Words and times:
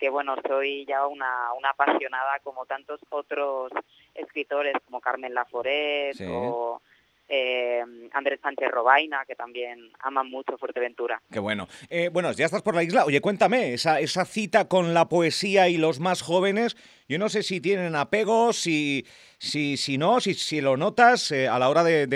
que 0.00 0.08
bueno, 0.08 0.34
soy 0.48 0.86
ya 0.86 1.06
una, 1.06 1.52
una 1.52 1.70
apasionada 1.70 2.38
como 2.42 2.64
tantos 2.64 3.00
otros 3.10 3.70
escritores 4.14 4.74
como 4.86 5.00
Carmen 5.00 5.34
Laforet 5.34 6.18
o 6.26 6.80
eh, 7.28 7.84
Andrés 8.12 8.40
Sánchez 8.42 8.70
Robaina, 8.72 9.24
que 9.24 9.36
también 9.36 9.92
aman 10.00 10.28
mucho 10.28 10.58
Fuerteventura. 10.58 11.22
Qué 11.30 11.38
bueno. 11.38 11.68
Eh, 11.88 12.08
bueno, 12.12 12.32
ya 12.32 12.46
estás 12.46 12.62
por 12.62 12.74
la 12.74 12.82
isla. 12.82 13.04
Oye, 13.04 13.20
cuéntame, 13.20 13.74
esa, 13.74 14.00
esa 14.00 14.24
cita 14.24 14.66
con 14.66 14.94
la 14.94 15.08
poesía 15.08 15.68
y 15.68 15.76
los 15.76 16.00
más 16.00 16.22
jóvenes, 16.22 16.76
yo 17.08 17.18
no 17.18 17.28
sé 17.28 17.44
si 17.44 17.60
tienen 17.60 17.94
apego, 17.94 18.52
si, 18.52 19.06
si, 19.38 19.76
si 19.76 19.96
no, 19.96 20.20
si, 20.20 20.34
si 20.34 20.60
lo 20.60 20.76
notas 20.76 21.30
eh, 21.30 21.46
a 21.46 21.60
la 21.60 21.68
hora 21.68 21.84
de, 21.84 22.08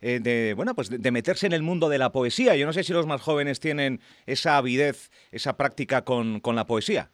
de, 0.00 0.54
bueno, 0.54 0.74
pues 0.74 0.88
de, 0.88 1.10
meterse 1.10 1.46
en 1.46 1.52
el 1.52 1.62
mundo 1.62 1.90
de 1.90 1.98
la 1.98 2.10
poesía. 2.10 2.56
Yo 2.56 2.64
no 2.64 2.72
sé 2.72 2.84
si 2.84 2.94
los 2.94 3.06
más 3.06 3.20
jóvenes 3.20 3.60
tienen 3.60 4.00
esa 4.24 4.56
avidez, 4.56 5.10
esa 5.30 5.58
práctica 5.58 6.04
con, 6.04 6.40
con 6.40 6.56
la 6.56 6.66
poesía. 6.66 7.10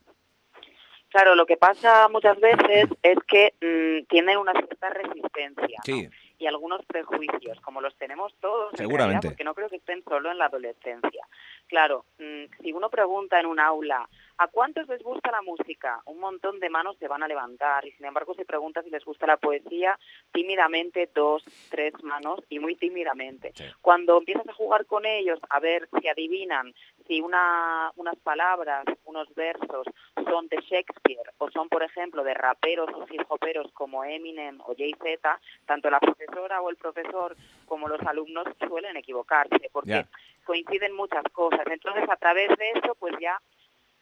Claro, 1.10 1.34
lo 1.34 1.44
que 1.44 1.56
pasa 1.56 2.08
muchas 2.08 2.38
veces 2.40 2.86
es 3.02 3.18
que 3.26 3.54
mm, 3.60 4.06
tienen 4.08 4.38
una 4.38 4.52
cierta 4.52 4.90
resistencia. 4.90 5.80
Sí 5.84 6.08
y 6.40 6.46
algunos 6.46 6.84
prejuicios, 6.86 7.60
como 7.60 7.82
los 7.82 7.94
tenemos 7.96 8.34
todos, 8.40 8.72
Seguramente. 8.74 9.28
porque 9.28 9.44
no 9.44 9.54
creo 9.54 9.68
que 9.68 9.76
estén 9.76 10.02
solo 10.04 10.30
en 10.30 10.38
la 10.38 10.46
adolescencia. 10.46 11.26
Claro, 11.66 12.06
mm, 12.18 12.62
si 12.62 12.72
uno 12.72 12.88
pregunta 12.88 13.38
en 13.38 13.44
un 13.44 13.60
aula, 13.60 14.08
¿a 14.38 14.48
cuántos 14.48 14.88
les 14.88 15.02
gusta 15.02 15.30
la 15.30 15.42
música? 15.42 16.00
Un 16.06 16.18
montón 16.18 16.58
de 16.58 16.70
manos 16.70 16.96
se 16.98 17.08
van 17.08 17.22
a 17.22 17.28
levantar 17.28 17.86
y 17.86 17.92
sin 17.92 18.06
embargo 18.06 18.34
si 18.34 18.44
pregunta 18.44 18.82
si 18.82 18.88
les 18.88 19.04
gusta 19.04 19.26
la 19.26 19.36
poesía, 19.36 19.98
tímidamente 20.32 21.10
dos, 21.14 21.44
tres 21.68 21.92
manos 22.02 22.40
y 22.48 22.58
muy 22.58 22.74
tímidamente. 22.74 23.52
Cuando 23.82 24.16
empiezas 24.16 24.48
a 24.48 24.54
jugar 24.70 24.86
con 24.86 25.04
ellos, 25.04 25.40
a 25.48 25.58
ver 25.58 25.88
si 26.00 26.06
adivinan 26.06 26.72
si 27.08 27.20
una, 27.20 27.90
unas 27.96 28.14
palabras, 28.20 28.84
unos 29.04 29.26
versos 29.34 29.84
son 30.28 30.46
de 30.46 30.58
Shakespeare 30.58 31.32
o 31.38 31.50
son, 31.50 31.68
por 31.68 31.82
ejemplo, 31.82 32.22
de 32.22 32.34
raperos 32.34 32.88
o 32.94 33.04
hip 33.10 33.24
hoperos 33.26 33.72
como 33.72 34.04
Eminem 34.04 34.60
o 34.60 34.72
Jay-Z, 34.78 35.40
tanto 35.66 35.90
la 35.90 35.98
profesora 35.98 36.60
o 36.60 36.70
el 36.70 36.76
profesor 36.76 37.36
como 37.66 37.88
los 37.88 38.00
alumnos 38.02 38.46
suelen 38.68 38.96
equivocarse 38.96 39.70
porque 39.72 40.06
coinciden 40.44 40.94
muchas 40.94 41.24
cosas. 41.32 41.66
Entonces, 41.66 42.08
a 42.08 42.16
través 42.16 42.56
de 42.56 42.70
eso, 42.70 42.94
pues 42.94 43.14
ya 43.20 43.40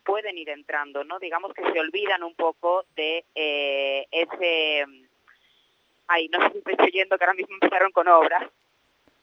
pueden 0.04 0.36
ir 0.36 0.50
entrando, 0.50 1.02
¿no? 1.02 1.18
Digamos 1.18 1.54
que 1.54 1.62
se 1.72 1.80
olvidan 1.80 2.22
un 2.22 2.34
poco 2.34 2.84
de 2.94 3.24
eh, 3.34 4.06
ese... 4.10 4.84
Ay, 6.08 6.28
no 6.28 6.40
sé 6.42 6.52
si 6.52 6.58
estoy 6.58 6.88
oyendo 6.88 7.16
que 7.16 7.24
ahora 7.24 7.34
mismo 7.34 7.54
empezaron 7.54 7.90
con 7.90 8.06
obras, 8.06 8.42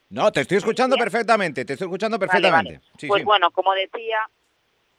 no, 0.10 0.32
te 0.32 0.42
estoy 0.42 0.58
escuchando 0.58 0.96
perfectamente, 0.98 1.66
te 1.66 1.74
estoy 1.74 1.86
escuchando 1.86 2.20
perfectamente. 2.20 2.82
pues 3.08 3.24
bueno, 3.24 3.52
como 3.52 3.74
decía, 3.74 4.20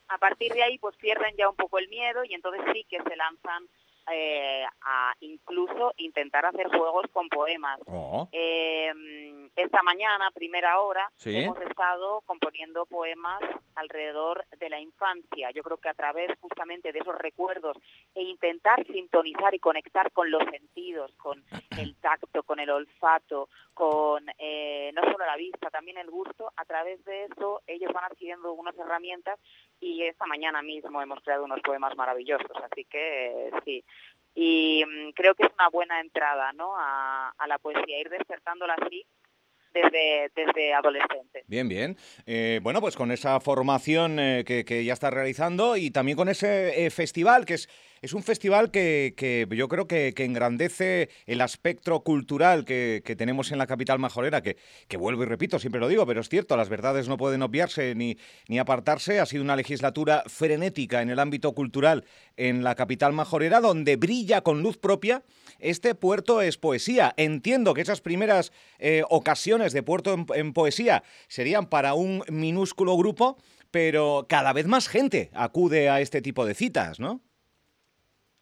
a 0.08 0.18
partir 0.18 0.52
de 0.52 0.62
ahí 0.62 0.78
pues 0.78 0.96
pierden 0.96 1.34
ya 1.36 1.48
un 1.48 1.56
poco 1.56 1.78
el 1.78 1.88
miedo 1.88 2.24
y 2.24 2.34
entonces 2.34 2.62
sí 2.72 2.84
que 2.88 2.98
se 3.02 3.16
lanzan 3.16 3.66
eh, 4.12 4.64
a 4.82 5.14
incluso 5.20 5.92
intentar 5.96 6.46
hacer 6.46 6.68
juegos 6.68 7.06
con 7.12 7.28
poemas. 7.28 7.80
Oh. 7.86 8.28
Em, 8.32 9.50
esta 9.56 9.82
mañana, 9.82 10.30
primera 10.32 10.80
hora, 10.80 11.10
hemos 11.24 11.60
estado 11.62 12.22
componiendo 12.26 12.86
poemas 12.86 13.40
alrededor 13.74 14.44
de 14.58 14.68
la 14.70 14.80
infancia. 14.80 15.50
Yo 15.50 15.62
creo 15.62 15.78
que 15.78 15.88
a 15.88 15.94
través 15.94 16.30
justamente 16.40 16.92
de 16.92 16.98
esos 16.98 17.16
recuerdos 17.16 17.76
e 18.14 18.22
intentar 18.22 18.84
sintonizar 18.86 19.54
y 19.54 19.58
conectar 19.58 20.12
con 20.12 20.30
los 20.30 20.42
sentidos, 20.50 21.12
con 21.16 21.42
el 21.78 21.96
tacto, 21.96 22.42
con 22.42 22.58
el 22.58 22.70
olfato, 22.70 23.48
con 23.74 24.24
eh, 24.38 24.90
no 24.94 25.02
solo 25.02 25.26
la 25.26 25.36
vista, 25.36 25.70
también 25.70 25.98
el 25.98 26.10
gusto, 26.10 26.52
a 26.56 26.64
través 26.64 27.04
de 27.04 27.24
eso 27.24 27.62
ellos 27.66 27.92
van 27.92 28.04
adquiriendo 28.04 28.52
unas 28.52 28.76
herramientas 28.78 29.38
y 29.80 30.02
esta 30.02 30.26
mañana 30.26 30.62
mismo 30.62 31.02
hemos 31.02 31.22
creado 31.22 31.44
unos 31.44 31.60
poemas 31.60 31.94
maravillosos. 31.96 32.56
Así 32.70 32.84
que 32.84 33.50
sí, 33.64 33.84
y 34.36 34.84
mm, 34.84 35.12
creo 35.12 35.34
que 35.34 35.44
es 35.44 35.52
una 35.54 35.68
buena 35.70 36.00
entrada 36.00 36.52
¿no? 36.52 36.74
a, 36.76 37.32
la 37.48 37.58
poesía, 37.58 37.98
ir 37.98 38.10
despertándola 38.10 38.74
así 38.74 39.04
desde, 39.72 40.30
desde 40.34 40.74
adolescente. 40.74 41.44
Bien, 41.46 41.68
bien. 41.68 41.96
Eh, 42.26 42.60
bueno, 42.62 42.80
pues 42.80 42.96
con 42.96 43.10
esa 43.10 43.40
formación 43.40 44.18
eh, 44.18 44.44
que, 44.46 44.64
que, 44.64 44.84
ya 44.84 44.92
está 44.92 45.10
realizando 45.10 45.76
y 45.76 45.90
también 45.90 46.16
con 46.16 46.28
ese 46.28 46.84
eh, 46.84 46.90
festival 46.90 47.46
que 47.46 47.54
es 47.54 47.68
es 48.02 48.12
un 48.12 48.22
festival 48.22 48.70
que, 48.70 49.46
yo 49.50 49.68
creo 49.68 49.86
que, 49.86 50.14
engrandece 50.16 51.08
el 51.26 51.40
aspecto 51.40 52.00
cultural 52.00 52.64
que, 52.64 53.02
tenemos 53.16 53.52
en 53.52 53.58
la 53.58 53.66
capital 53.66 53.98
majorera, 53.98 54.42
que, 54.42 54.56
vuelvo 54.98 55.22
y 55.22 55.26
repito, 55.26 55.58
siempre 55.58 55.80
lo 55.80 55.88
digo, 55.88 56.06
pero 56.06 56.20
es 56.20 56.28
cierto, 56.28 56.56
las 56.56 56.68
verdades 56.68 57.08
no 57.08 57.16
pueden 57.16 57.42
obviarse 57.42 57.94
ni, 57.94 58.16
apartarse. 58.58 59.20
Ha 59.20 59.26
sido 59.26 59.42
una 59.42 59.56
legislatura 59.56 60.24
frenética 60.26 61.02
en 61.02 61.10
el 61.10 61.18
ámbito 61.18 61.52
cultural 61.52 62.04
en 62.36 62.64
la 62.64 62.74
capital 62.74 63.12
majorera, 63.12 63.60
donde 63.60 63.96
brilla 63.96 64.40
con 64.42 64.62
luz 64.62 64.76
propia 64.76 65.22
este 65.58 65.94
puerto 65.94 66.42
es 66.42 66.58
poesía. 66.58 67.14
Entiendo 67.16 67.74
que 67.74 67.80
esas 67.80 68.00
primeras 68.00 68.52
eh, 68.78 69.02
ocasiones 69.08 69.72
de 69.72 69.82
puerto 69.82 70.26
en 70.34 70.52
poesía 70.52 71.02
serían 71.28 71.66
para 71.66 71.94
un 71.94 72.22
minúsculo 72.28 72.96
grupo, 72.96 73.38
pero 73.70 74.26
cada 74.28 74.52
vez 74.52 74.66
más 74.66 74.88
gente 74.88 75.30
acude 75.34 75.88
a 75.88 76.00
este 76.00 76.22
tipo 76.22 76.44
de 76.44 76.54
citas, 76.54 77.00
¿no? 77.00 77.20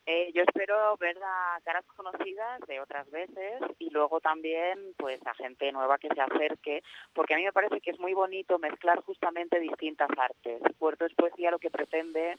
Eh, 0.07 0.33
yo 0.35 0.43
espero 0.43 0.97
ver 0.99 1.17
a 1.23 1.59
caras 1.65 1.85
conocidas 1.97 2.61
de 2.69 2.79
otras 2.79 3.11
veces 3.11 3.63
y 3.79 3.89
luego 3.89 4.21
también 4.21 4.95
pues 4.99 5.19
a 5.27 5.35
gente 5.35 5.73
nueva 5.73 5.97
que 5.99 6.09
se 6.09 6.21
acerque, 6.21 6.83
porque 7.15 7.35
a 7.35 7.37
mí 7.39 7.45
me 7.45 7.53
parece 7.53 7.81
que 7.81 7.91
es 7.91 7.99
muy 7.99 8.13
bonito 8.13 8.59
mezclar 8.59 9.01
justamente 9.01 9.59
distintas 9.59 10.11
artes. 10.19 10.61
Puerto 10.79 11.07
es 11.07 11.15
poesía 11.15 11.51
lo 11.51 11.59
que 11.59 11.71
pretende, 11.71 12.37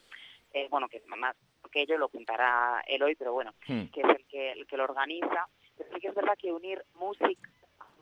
eh, 0.52 0.68
bueno, 0.70 0.88
que 0.88 1.02
más 1.06 1.34
que 1.72 1.82
ello 1.82 1.98
lo 1.98 2.08
contará 2.08 2.84
él 2.86 3.02
hoy, 3.02 3.16
pero 3.16 3.32
bueno, 3.32 3.52
hmm. 3.66 3.86
que 3.86 4.00
es 4.00 4.08
el 4.10 4.26
que, 4.26 4.52
el 4.52 4.66
que 4.66 4.76
lo 4.76 4.84
organiza. 4.84 5.48
Pero 5.76 5.90
sí 5.92 6.00
que 6.00 6.08
es 6.08 6.14
verdad 6.14 6.38
que 6.38 6.52
unir 6.52 6.84
música 6.94 7.50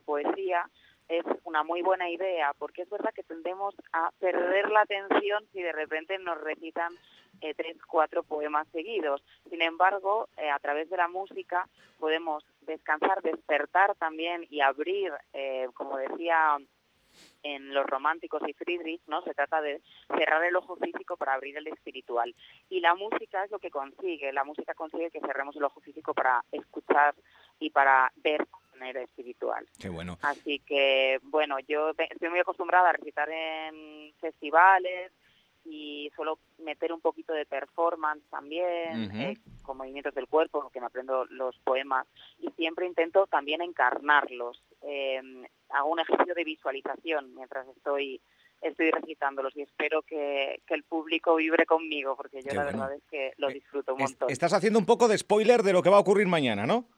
poesía 0.05 0.69
es 1.09 1.25
una 1.45 1.63
muy 1.63 1.83
buena 1.83 2.09
idea, 2.11 2.53
porque 2.59 2.83
es 2.83 2.91
verdad 2.91 3.13
que 3.15 3.23
tendemos 3.23 3.75
a 3.93 4.11
perder 4.19 4.71
la 4.71 4.83
atención 4.83 5.45
si 5.53 5.63
de 5.63 5.73
repente 5.73 6.19
nos 6.19 6.41
recitan 6.41 6.93
eh, 7.41 7.55
tres, 7.55 7.77
cuatro 7.87 8.23
poemas 8.23 8.67
seguidos. 8.73 9.23
Sin 9.51 9.63
embargo, 9.63 10.29
eh, 10.37 10.51
a 10.51 10.59
través 10.59 10.91
de 10.91 10.97
la 10.97 11.09
música 11.09 11.69
podemos 11.99 12.45
descansar, 12.63 13.23
despertar 13.23 13.95
también 13.97 14.47
y 14.51 14.61
abrir, 14.61 15.13
eh, 15.33 15.69
como 15.75 15.97
decía 15.97 16.59
en 17.43 17.73
los 17.73 17.87
románticos 17.87 18.43
y 18.49 18.53
Friedrich, 18.55 19.03
¿no? 19.07 19.23
Se 19.23 19.35
trata 19.35 19.61
de 19.61 19.81
cerrar 20.09 20.43
el 20.45 20.57
ojo 20.57 20.77
físico 20.77 21.17
para 21.17 21.35
abrir 21.35 21.57
el 21.57 21.67
espiritual. 21.69 22.35
Y 22.69 22.81
la 22.81 22.95
música 22.95 23.45
es 23.45 23.51
lo 23.51 23.59
que 23.59 23.71
consigue, 23.71 24.33
la 24.33 24.45
música 24.45 24.75
consigue 24.75 25.11
que 25.11 25.21
cerremos 25.21 25.55
el 25.57 25.65
ojo 25.65 25.81
físico 25.81 26.15
para 26.15 26.43
escuchar 26.51 27.15
y 27.61 27.71
para 27.71 28.13
ver 28.17 28.47
manera 28.73 29.03
espiritual. 29.03 29.67
Qué 29.79 29.89
bueno. 29.89 30.19
Así 30.23 30.59
que, 30.61 31.21
bueno, 31.23 31.59
yo 31.61 31.93
estoy 31.97 32.29
muy 32.29 32.41
acostumbrada 32.41 32.91
a 32.91 32.93
recitar 32.93 33.29
en 33.31 34.13
festivales, 34.21 35.13
y 35.65 36.11
suelo 36.15 36.39
meter 36.59 36.93
un 36.93 37.01
poquito 37.01 37.33
de 37.33 37.47
performance 37.47 38.25
también, 38.31 39.11
eh, 39.15 39.39
con 39.63 39.79
movimientos 39.79 40.15
del 40.15 40.29
cuerpo, 40.29 40.63
porque 40.63 40.81
me 40.81 40.87
aprendo 40.87 41.25
los 41.27 41.59
poemas, 41.59 42.07
y 42.39 42.51
siempre 42.53 42.87
intento 42.87 43.27
también 43.27 43.63
encarnarlos. 43.63 44.63
Eh, 44.83 45.21
hago 45.71 45.91
un 45.91 46.01
ejercicio 46.01 46.35
de 46.35 46.45
visualización 46.45 47.35
mientras 47.35 47.67
estoy 47.69 48.21
estoy 48.65 48.91
recitándolos 48.91 49.55
y 49.57 49.63
espero 49.63 50.03
que, 50.03 50.61
el 50.69 50.83
público 50.85 51.37
vibre 51.37 51.67
conmigo, 51.67 52.17
porque 52.17 52.43
yo 52.43 52.53
la 52.53 52.65
verdad 52.65 52.95
es 52.95 53.03
que 53.11 53.33
lo 53.37 53.49
eh, 53.49 53.55
disfruto 53.55 53.95
un 53.95 54.01
montón. 54.01 54.31
Estás 54.31 54.53
haciendo 54.53 54.79
un 54.79 54.87
poco 54.87 55.07
de 55.07 55.19
spoiler 55.19 55.63
de 55.63 55.73
lo 55.73 55.83
que 55.83 55.91
va 55.91 55.99
a 55.99 56.01
ocurrir 56.01 56.27
mañana, 56.27 56.67
¿no? 56.67 56.89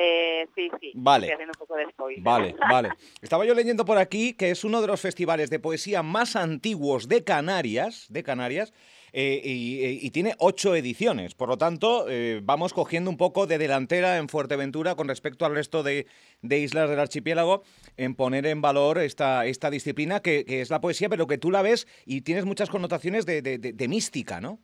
Eh, 0.00 0.46
sí, 0.54 0.70
sí. 0.80 0.92
Vale. 0.94 1.36
un 1.36 1.50
poco 1.58 1.74
de 1.74 1.86
Vale, 2.18 2.54
vale. 2.70 2.90
Estaba 3.20 3.44
yo 3.44 3.54
leyendo 3.54 3.84
por 3.84 3.98
aquí 3.98 4.32
que 4.32 4.50
es 4.50 4.62
uno 4.62 4.80
de 4.80 4.86
los 4.86 5.00
festivales 5.00 5.50
de 5.50 5.58
poesía 5.58 6.04
más 6.04 6.36
antiguos 6.36 7.08
de 7.08 7.24
Canarias, 7.24 8.06
de 8.08 8.22
Canarias, 8.22 8.72
eh, 9.12 9.40
y, 9.44 10.10
tiene 10.10 10.34
ocho 10.38 10.76
ediciones. 10.76 11.34
Por 11.34 11.48
lo 11.48 11.58
tanto, 11.58 12.06
eh, 12.08 12.40
vamos 12.44 12.74
cogiendo 12.74 13.10
un 13.10 13.16
poco 13.16 13.46
de 13.46 13.58
delantera 13.58 14.18
en 14.18 14.28
Fuerteventura 14.28 14.94
con 14.94 15.08
respecto 15.08 15.46
al 15.46 15.54
resto 15.54 15.82
de, 15.82 16.06
islas 16.42 16.90
del 16.90 17.00
archipiélago 17.00 17.62
en 17.96 18.14
poner 18.14 18.46
en 18.46 18.60
valor 18.60 18.98
esta, 18.98 19.46
esta 19.46 19.70
disciplina 19.70 20.20
que, 20.20 20.44
es 20.46 20.70
la 20.70 20.80
poesía, 20.80 21.08
pero 21.08 21.26
que 21.26 21.38
tú 21.38 21.50
la 21.50 21.62
ves 21.62 21.88
y 22.04 22.20
tienes 22.20 22.44
muchas 22.44 22.68
connotaciones 22.68 23.26
de, 23.26 23.86
mística, 23.88 24.40
¿no? 24.40 24.60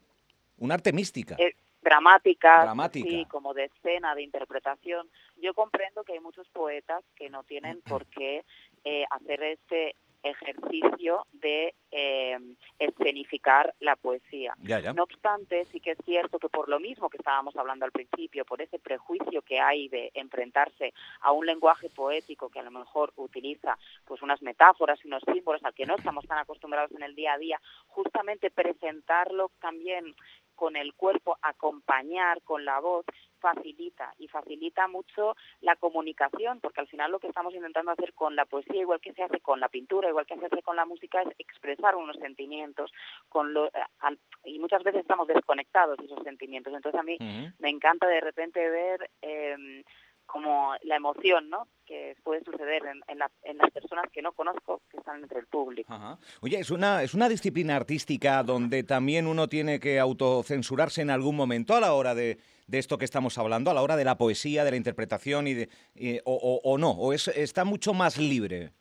Un 0.58 0.70
arte 0.70 0.92
mística 0.92 1.36
dramática, 1.84 2.74
sí, 2.92 3.26
como 3.26 3.54
de 3.54 3.66
escena, 3.66 4.14
de 4.14 4.22
interpretación. 4.22 5.08
Yo 5.36 5.54
comprendo 5.54 6.02
que 6.02 6.14
hay 6.14 6.20
muchos 6.20 6.48
poetas 6.48 7.04
que 7.14 7.30
no 7.30 7.44
tienen 7.44 7.80
por 7.82 8.06
qué 8.06 8.44
eh, 8.84 9.04
hacer 9.10 9.42
este 9.42 9.94
ejercicio 10.24 11.26
de 11.32 11.74
eh, 11.90 12.38
escenificar 12.78 13.74
la 13.80 13.94
poesía. 13.94 14.54
No 14.94 15.02
obstante, 15.02 15.66
sí 15.66 15.80
que 15.80 15.92
es 15.92 15.98
cierto 16.04 16.38
que 16.38 16.48
por 16.48 16.68
lo 16.68 16.80
mismo 16.80 17.10
que 17.10 17.18
estábamos 17.18 17.54
hablando 17.56 17.84
al 17.84 17.92
principio, 17.92 18.44
por 18.44 18.62
ese 18.62 18.78
prejuicio 18.78 19.42
que 19.42 19.60
hay 19.60 19.88
de 19.88 20.10
enfrentarse 20.14 20.94
a 21.20 21.32
un 21.32 21.46
lenguaje 21.46 21.90
poético 21.90 22.48
que 22.48 22.60
a 22.60 22.62
lo 22.62 22.70
mejor 22.70 23.12
utiliza 23.16 23.78
pues 24.06 24.22
unas 24.22 24.40
metáforas 24.42 24.98
y 25.04 25.08
unos 25.08 25.22
símbolos 25.30 25.62
al 25.62 25.74
que 25.74 25.86
no 25.86 25.96
estamos 25.96 26.26
tan 26.26 26.38
acostumbrados 26.38 26.90
en 26.92 27.02
el 27.02 27.14
día 27.14 27.34
a 27.34 27.38
día, 27.38 27.60
justamente 27.88 28.50
presentarlo 28.50 29.50
también 29.60 30.14
con 30.54 30.76
el 30.76 30.94
cuerpo, 30.94 31.38
acompañar 31.42 32.42
con 32.42 32.64
la 32.64 32.80
voz, 32.80 33.04
facilita 33.40 34.14
y 34.18 34.28
facilita 34.28 34.88
mucho 34.88 35.36
la 35.60 35.76
comunicación, 35.76 36.60
porque 36.60 36.80
al 36.80 36.88
final 36.88 37.12
lo 37.12 37.18
que 37.18 37.26
estamos 37.26 37.54
intentando 37.54 37.90
hacer 37.90 38.14
con 38.14 38.34
la 38.36 38.46
poesía, 38.46 38.80
igual 38.80 39.00
que 39.00 39.12
se 39.12 39.22
hace 39.22 39.40
con 39.40 39.60
la 39.60 39.68
pintura, 39.68 40.08
igual 40.08 40.26
que 40.26 40.38
se 40.38 40.46
hace 40.46 40.62
con 40.62 40.76
la 40.76 40.86
música, 40.86 41.20
es 41.22 41.28
expresar 41.38 41.94
unos 41.94 42.16
sentimientos, 42.16 42.90
con 43.28 43.52
lo, 43.52 43.66
eh, 43.66 44.16
y 44.44 44.58
muchas 44.58 44.82
veces 44.82 45.02
estamos 45.02 45.28
desconectados 45.28 45.98
de 45.98 46.06
esos 46.06 46.22
sentimientos. 46.22 46.72
Entonces 46.72 46.98
a 46.98 47.04
mí 47.04 47.18
me 47.58 47.68
encanta 47.68 48.06
de 48.06 48.20
repente 48.20 48.70
ver 48.70 49.10
eh, 49.20 49.84
como 50.26 50.74
la 50.82 50.96
emoción, 50.96 51.50
¿no? 51.50 51.68
Que 51.86 52.16
puede 52.22 52.42
suceder 52.44 52.82
en, 52.86 53.18
las 53.18 53.70
personas 53.72 54.06
que 54.12 54.22
no 54.22 54.32
conozco, 54.32 54.82
que 54.90 54.96
están 54.96 55.22
entre 55.22 55.40
el 55.40 55.46
público. 55.46 55.94
Oye, 56.40 56.58
es 56.58 56.70
una, 56.70 57.02
es 57.02 57.14
una 57.14 57.28
disciplina 57.28 57.76
artística 57.76 58.42
donde 58.42 58.82
también 58.82 59.26
uno 59.26 59.48
tiene 59.48 59.80
que 59.80 59.98
autocensurarse 59.98 61.02
en 61.02 61.10
algún 61.10 61.36
momento 61.36 61.74
a 61.74 61.80
la 61.80 61.92
hora 61.92 62.14
de, 62.14 62.38
esto 62.70 62.98
que 62.98 63.04
estamos 63.04 63.36
hablando, 63.38 63.70
a 63.70 63.74
la 63.74 63.82
hora 63.82 63.96
de 63.96 64.04
la 64.04 64.16
poesía, 64.16 64.64
de 64.64 64.70
la 64.70 64.76
interpretación 64.76 65.46
y 65.46 65.54
de, 65.54 66.22
o, 66.24 66.76
no, 66.78 66.90
o 66.90 67.12
es, 67.12 67.28
está 67.28 67.64
mucho 67.64 67.92
más 67.92 68.18
libre 68.18 68.72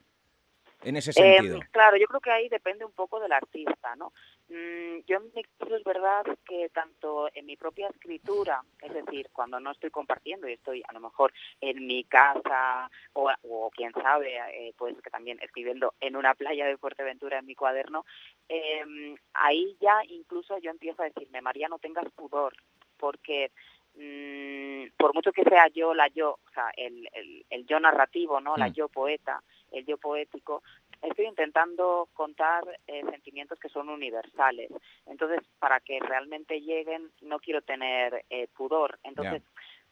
en 0.83 0.97
ese 0.97 1.11
em, 1.11 1.37
sentido. 1.37 1.59
claro, 1.71 1.97
yo 1.97 2.07
creo 2.07 2.19
que 2.19 2.31
ahí 2.31 2.49
depende 2.49 2.85
un 2.85 2.91
poco 2.91 3.19
del 3.19 3.31
artista, 3.31 3.95
¿no? 3.95 4.13
Mm, 4.53 4.99
yo 5.07 5.17
en 5.17 5.31
mi 5.33 5.43
caso 5.43 5.75
es 5.75 5.83
verdad 5.83 6.23
que 6.45 6.69
tanto 6.69 7.27
en 7.33 7.47
mi 7.47 7.57
propia 7.57 7.87
escritura, 7.87 8.63
es 8.83 8.93
decir, 8.93 9.29
cuando 9.33 9.59
no 9.59 9.71
estoy 9.71 9.89
compartiendo 9.89 10.47
y 10.47 10.53
estoy 10.53 10.83
a 10.87 10.93
lo 10.93 10.99
mejor 10.99 11.33
en 11.59 11.87
mi 11.87 12.03
casa 12.03 12.87
o, 13.13 13.31
o 13.49 13.71
quién 13.71 13.91
sabe, 13.93 14.37
eh, 14.37 14.75
pues 14.77 14.95
que 15.01 15.09
también 15.09 15.39
escribiendo 15.41 15.95
en 15.99 16.15
una 16.15 16.35
playa 16.35 16.67
de 16.67 16.77
Fuerteventura 16.77 17.39
en 17.39 17.47
mi 17.47 17.55
cuaderno, 17.55 18.05
em, 18.47 19.15
ahí 19.33 19.75
ya 19.81 20.03
incluso 20.07 20.59
yo 20.59 20.69
empiezo 20.69 21.01
a 21.01 21.05
decirme, 21.05 21.41
María, 21.41 21.67
no 21.67 21.79
tengas 21.79 22.11
pudor, 22.11 22.53
porque 22.97 23.49
mm, 23.95 24.95
por 24.97 25.15
mucho 25.15 25.31
que 25.31 25.45
sea 25.45 25.67
yo 25.69 25.95
la 25.95 26.09
yo, 26.09 26.33
o 26.33 26.51
sea, 26.53 26.69
el, 26.77 27.09
el, 27.13 27.43
el 27.49 27.65
yo 27.65 27.79
narrativo, 27.79 28.39
¿no? 28.39 28.55
La 28.55 28.67
mm. 28.67 28.73
yo 28.73 28.87
poeta, 28.87 29.41
el 29.71 29.83
yo 29.87 29.97
poético, 29.97 30.61
estoy 31.03 31.25
intentando 31.25 32.09
contar 32.13 32.63
eh, 32.87 33.03
sentimientos 33.09 33.59
que 33.59 33.69
son 33.69 33.89
universales. 33.89 34.71
Entonces, 35.05 35.39
para 35.59 35.79
que 35.79 35.99
realmente 35.99 36.61
lleguen, 36.61 37.11
no 37.21 37.39
quiero 37.39 37.61
tener 37.61 38.25
eh, 38.29 38.47
pudor. 38.55 38.99
Entonces, 39.03 39.41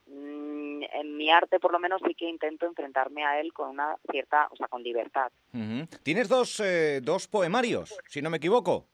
mm, 0.07 0.83
en 0.93 1.17
mi 1.17 1.29
arte, 1.29 1.59
por 1.59 1.71
lo 1.71 1.79
menos, 1.79 2.01
sí 2.05 2.15
que 2.15 2.29
intento 2.29 2.65
enfrentarme 2.65 3.25
a 3.25 3.39
él 3.39 3.53
con 3.53 3.69
una 3.69 3.95
cierta, 4.09 4.47
o 4.51 4.55
sea, 4.55 4.67
con 4.67 4.83
libertad. 4.83 5.31
Tienes 6.03 6.29
dos, 6.29 6.59
eh, 6.59 7.01
dos 7.01 7.27
poemarios, 7.27 7.97
si 8.07 8.21
no 8.21 8.29
me 8.29 8.37
equivoco. 8.37 8.87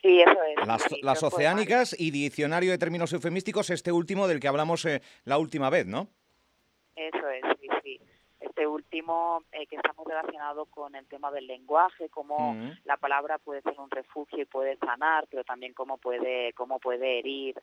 Sí, 0.00 0.20
eso 0.20 0.42
es. 0.44 0.66
Las, 0.66 0.86
las 1.02 1.22
oceánicas 1.22 1.94
y 1.98 2.12
diccionario 2.12 2.70
de 2.70 2.78
términos 2.78 3.12
eufemísticos, 3.12 3.70
este 3.70 3.90
último 3.90 4.28
del 4.28 4.38
que 4.38 4.48
hablamos 4.48 4.86
la 5.24 5.38
última 5.38 5.70
vez, 5.70 5.86
¿no? 5.86 6.08
Eso 6.94 7.28
es, 7.30 7.37
este 8.58 8.66
último 8.66 9.44
eh, 9.52 9.68
que 9.68 9.76
estamos 9.76 10.04
relacionado 10.04 10.66
con 10.66 10.96
el 10.96 11.06
tema 11.06 11.30
del 11.30 11.46
lenguaje, 11.46 12.08
cómo 12.08 12.56
la 12.84 12.96
palabra 12.96 13.38
puede 13.38 13.62
ser 13.62 13.78
un 13.78 13.88
refugio 13.88 14.42
y 14.42 14.46
puede 14.46 14.76
sanar, 14.78 15.28
pero 15.30 15.44
también 15.44 15.74
cómo 15.74 15.96
puede, 15.98 16.52
cómo 16.54 16.80
puede 16.80 17.20
herir 17.20 17.54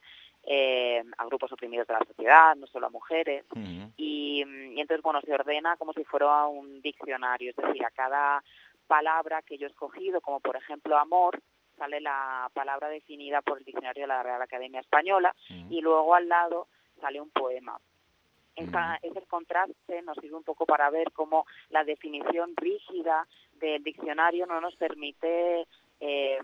eh, 0.43 1.03
a 1.17 1.25
grupos 1.25 1.51
oprimidos 1.51 1.85
de 1.87 1.95
la 1.95 2.05
sociedad, 2.05 2.55
no 2.55 2.65
solo 2.67 2.87
a 2.87 2.91
mujeres. 2.91 3.43
y, 3.97 4.41
entonces, 4.79 5.01
bueno, 5.03 5.19
se 5.19 5.33
ordena 5.33 5.75
como 5.75 5.91
si 5.91 6.05
fuera 6.05 6.47
un 6.47 6.81
diccionario, 6.81 7.49
es 7.49 7.57
decir, 7.57 7.83
a 7.83 7.91
cada 7.91 8.41
palabra 8.87 9.41
que 9.41 9.57
yo 9.57 9.67
he 9.67 9.71
escogido, 9.71 10.21
como 10.21 10.39
por 10.39 10.55
ejemplo 10.55 10.97
amor, 10.97 11.41
sale 11.77 11.99
la 11.99 12.49
palabra 12.53 12.87
definida 12.87 13.41
por 13.41 13.57
el 13.57 13.65
diccionario 13.65 14.03
de 14.03 14.07
la 14.07 14.23
Real 14.23 14.41
Academia 14.41 14.79
Española 14.79 15.35
y 15.69 15.81
luego 15.81 16.15
al 16.15 16.29
lado 16.29 16.69
sale 17.01 17.19
un 17.19 17.31
poema 17.31 17.77
ese 18.55 19.21
contraste 19.27 20.01
nos 20.03 20.17
sirve 20.17 20.35
un 20.35 20.43
poco 20.43 20.65
para 20.65 20.89
ver 20.89 21.11
cómo 21.11 21.45
la 21.69 21.83
definición 21.83 22.55
rígida 22.55 23.27
del 23.53 23.83
diccionario 23.83 24.45
no 24.45 24.61
nos 24.61 24.75
permite 24.75 25.67
eh, 25.99 26.39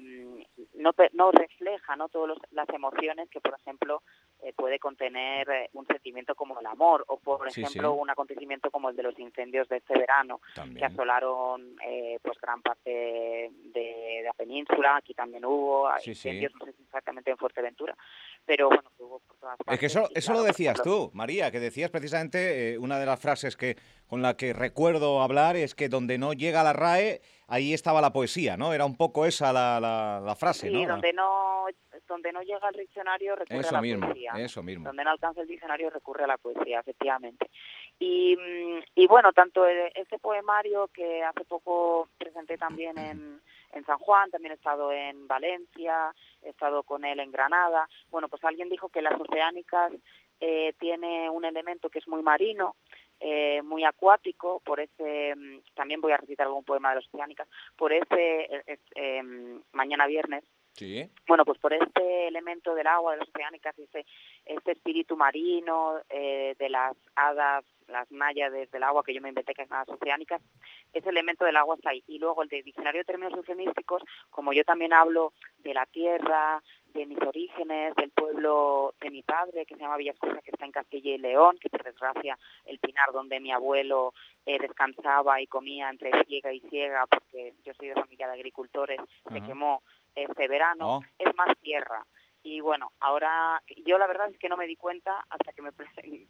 no, 0.76 0.92
no 1.14 1.32
refleja 1.32 1.96
no 1.96 2.10
todas 2.10 2.38
las 2.52 2.70
emociones 2.70 3.30
que 3.30 3.42
por 3.42 3.56
ejemplo 3.60 4.02
eh, 4.44 4.54
puede 4.54 4.80
contener 4.80 5.48
eh, 5.50 5.70
un 5.74 5.86
sentimiento 5.86 6.34
como 6.34 6.60
el 6.60 6.66
amor 6.66 7.06
o 7.08 7.18
por 7.18 7.48
ejemplo 7.48 7.94
un 7.94 8.10
acontecimiento 8.10 8.72
como 8.72 8.90
el 8.90 8.96
de 8.96 9.04
los 9.04 9.20
incendios 9.20 9.70
de 9.70 9.78
este 9.78 9.98
verano 9.98 10.42
que 10.76 10.84
asolaron 10.84 11.76
eh, 11.86 12.18
pues 12.24 12.40
gran 12.42 12.62
parte 12.62 12.90
de, 12.90 14.22
la 14.24 14.34
península. 14.34 14.96
Aquí 14.96 15.14
también 15.14 15.46
hubo 15.46 15.90
incendios 16.06 16.52
no 16.60 16.66
sé 16.66 16.74
exactamente 16.84 17.30
en 17.30 17.38
Fuerteventura 17.38 17.96
pero 18.44 18.70
bueno 18.70 18.90
hubo 18.98 19.20
por 19.20 19.38
todas 19.38 19.58
partes 19.58 19.74
es 19.74 19.80
que 19.80 19.86
eso, 19.86 20.10
eso 20.16 20.34
lo 20.34 20.42
decías 20.42 20.82
tú 20.82 21.12
María 21.14 21.52
que 21.52 21.60
decías 21.60 21.92
precisamente 21.92 22.78
una 22.80 23.00
de 23.00 23.06
las 23.06 23.20
frases 23.20 23.56
que 23.56 23.78
con 24.08 24.22
la 24.22 24.36
que 24.36 24.54
recuerdo 24.54 25.22
hablar 25.22 25.56
es 25.56 25.76
que 25.76 25.88
donde 25.88 26.18
no 26.18 26.34
llega 26.34 26.64
la 26.64 26.74
RAE 26.74 27.22
ahí 27.48 27.74
estaba 27.74 28.02
la 28.02 28.14
poesía, 28.14 28.56
¿no? 28.58 28.74
Era 28.74 28.86
un 28.86 28.96
poco 28.96 29.26
esa 29.26 29.52
la, 29.52 29.80
la, 29.80 30.36
frase, 30.36 30.70
sí, 30.70 30.86
donde 30.86 31.12
no 31.12 31.66
donde 32.08 32.32
no 32.32 32.42
llega 32.42 32.70
el 32.70 32.80
diccionario 32.80 33.36
recurre 33.36 33.68
a 33.68 33.72
la 33.72 33.82
poesía. 33.82 34.32
Eso 34.38 34.64
mismo. 34.64 34.86
Donde 34.86 35.04
no 35.04 35.12
alcanza 35.12 35.42
el 35.42 35.48
diccionario 35.48 35.90
recurre 35.90 36.24
a 36.24 36.28
la 36.28 36.38
poesía, 36.38 36.80
efectivamente. 36.80 37.50
Y, 38.00 38.38
y 38.96 39.08
bueno, 39.08 39.32
tanto 39.34 39.66
este 39.66 40.20
poemario 40.20 40.88
que 40.88 41.24
hace 41.24 41.46
poco 41.46 42.10
presenté 42.18 42.58
también 42.58 42.98
en, 42.98 43.42
en 43.74 43.86
San 43.86 43.98
Juan, 44.00 44.30
también 44.32 44.54
he 44.54 44.56
estado 44.56 44.92
en 44.92 45.28
Valencia, 45.28 46.14
he 46.42 46.50
estado 46.50 46.84
con 46.84 47.06
él 47.06 47.20
en 47.20 47.32
Granada. 47.32 47.88
Bueno, 48.10 48.28
pues 48.28 48.44
alguien 48.44 48.70
dijo 48.70 48.90
que 48.90 49.02
las 49.02 49.20
oceánicas 49.20 49.94
eh, 50.40 50.74
tiene 50.80 51.30
un 51.30 51.46
elemento 51.46 51.90
que 51.90 52.00
es 52.00 52.08
muy 52.08 52.24
marino, 52.24 52.76
eh, 53.20 53.62
muy 53.62 53.84
acuático, 53.84 54.60
por 54.66 54.80
ese, 54.80 55.36
mm, 55.36 55.60
también 55.76 56.02
voy 56.02 56.12
a 56.12 56.18
recitar 56.18 56.48
algún 56.48 56.64
poema 56.64 56.90
de 56.90 56.96
los 56.96 57.08
oceánicas, 57.14 57.48
por 57.76 57.94
ese, 57.94 58.50
eh, 58.66 58.80
em, 58.96 59.62
mañana 59.74 60.08
viernes, 60.08 60.44
Sí. 60.74 61.10
Bueno, 61.28 61.46
pues 61.46 61.60
por 61.60 61.74
este 61.74 62.28
elemento 62.28 62.74
del 62.74 62.88
agua, 62.88 63.14
de 63.14 63.20
las 63.20 63.30
oceánicas, 63.30 63.78
este, 63.78 64.06
este 64.46 64.72
espíritu 64.72 65.18
marino, 65.18 66.00
eh, 66.10 66.56
de 66.58 66.70
las 66.70 66.96
hadas, 67.16 67.66
las 67.88 68.10
náyades 68.10 68.72
del 68.72 68.84
agua 68.84 69.04
que 69.04 69.14
yo 69.14 69.22
me 69.22 69.30
inventé 69.30 69.54
que 69.54 69.68
son 69.68 69.78
las 69.78 69.90
oceánicas, 69.90 70.42
ese 70.94 71.10
elemento 71.10 71.46
del 71.46 71.58
agua 71.58 71.76
está 71.76 71.90
ahí. 71.90 72.04
Y 72.08 72.20
luego 72.20 72.42
el 72.42 72.50
de 72.50 72.64
diccionario 72.64 73.02
de 73.02 73.06
términos 73.06 73.34
eufemísticos, 73.34 74.02
como 74.30 74.54
yo 74.54 74.64
también 74.64 74.94
hablo 74.94 75.34
de 75.60 75.74
la 75.74 75.86
tierra, 75.86 76.64
de 76.94 77.06
mis 77.06 77.22
orígenes, 77.22 77.96
del 77.96 78.12
pueblo 78.12 78.94
de 79.02 79.10
mi 79.10 79.24
padre, 79.24 79.66
que 79.66 79.76
se 79.76 79.82
llama 79.82 79.98
Villascosa, 79.98 80.42
que 80.42 80.52
está 80.52 80.66
en 80.66 80.72
Castilla 80.72 81.12
y 81.12 81.18
León, 81.18 81.58
que 81.60 81.70
por 81.70 81.84
desgracia 81.84 82.38
el 82.66 82.80
pinar 82.80 83.12
donde 83.14 83.40
mi 83.40 83.52
abuelo 83.52 84.14
eh, 84.46 84.58
descansaba 84.60 85.42
y 85.42 85.48
comía 85.48 85.90
entre 85.90 86.12
ciega 86.26 86.52
y 86.52 86.60
ciega, 86.62 87.06
porque 87.08 87.54
yo 87.64 87.74
soy 87.74 87.90
de 87.90 87.96
familia 87.96 88.28
de 88.28 88.34
agricultores, 88.34 89.00
se 89.32 89.42
quemó 89.42 89.82
este 90.16 90.48
verano, 90.48 90.98
oh. 90.98 91.04
es 91.18 91.36
más 91.36 91.58
tierra. 91.60 92.06
Y 92.44 92.60
bueno, 92.60 92.92
ahora 93.00 93.62
yo 93.86 94.00
la 94.00 94.08
verdad 94.08 94.30
es 94.32 94.38
que 94.38 94.50
no 94.50 94.58
me 94.58 94.66
di 94.66 94.76
cuenta 94.76 95.24
hasta 95.30 95.54
que 95.54 95.62
me, 95.62 95.70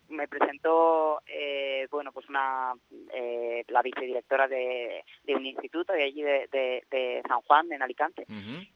me 0.09 0.27
presentó, 0.27 1.21
eh, 1.25 1.87
bueno, 1.89 2.11
pues 2.11 2.27
una, 2.27 2.73
eh, 3.13 3.63
la 3.69 3.81
vicedirectora 3.81 4.49
de, 4.49 5.05
de, 5.23 5.35
un 5.35 5.45
instituto 5.45 5.93
de 5.93 6.03
allí 6.03 6.21
de, 6.21 6.49
de, 6.51 7.23
San 7.27 7.41
Juan, 7.41 7.71
en 7.71 7.81
Alicante. 7.81 8.25